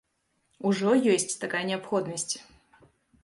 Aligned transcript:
Ужо 0.69 0.91
ёсць 1.15 1.37
такая 1.43 1.63
неабходнасць. 1.71 2.31